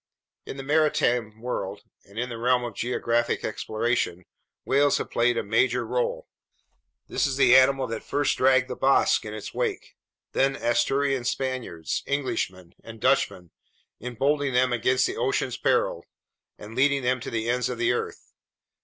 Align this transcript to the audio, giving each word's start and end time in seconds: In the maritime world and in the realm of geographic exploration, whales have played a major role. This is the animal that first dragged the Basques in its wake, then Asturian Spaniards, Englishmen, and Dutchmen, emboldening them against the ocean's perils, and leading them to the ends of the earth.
In 0.47 0.57
the 0.57 0.63
maritime 0.63 1.41
world 1.41 1.81
and 2.05 2.17
in 2.17 2.29
the 2.29 2.39
realm 2.39 2.63
of 2.63 2.73
geographic 2.73 3.43
exploration, 3.43 4.25
whales 4.65 4.97
have 4.97 5.11
played 5.11 5.37
a 5.37 5.43
major 5.43 5.85
role. 5.85 6.27
This 7.07 7.27
is 7.27 7.37
the 7.37 7.55
animal 7.55 7.85
that 7.85 8.01
first 8.03 8.35
dragged 8.35 8.67
the 8.67 8.75
Basques 8.75 9.23
in 9.23 9.35
its 9.35 9.53
wake, 9.53 9.95
then 10.31 10.55
Asturian 10.55 11.23
Spaniards, 11.23 12.01
Englishmen, 12.07 12.73
and 12.83 12.99
Dutchmen, 12.99 13.51
emboldening 13.99 14.55
them 14.55 14.73
against 14.73 15.05
the 15.05 15.17
ocean's 15.17 15.57
perils, 15.57 16.03
and 16.57 16.73
leading 16.73 17.03
them 17.03 17.19
to 17.19 17.29
the 17.29 17.47
ends 17.47 17.69
of 17.69 17.77
the 17.77 17.91
earth. 17.93 18.33